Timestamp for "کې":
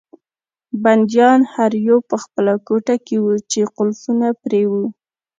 3.05-3.17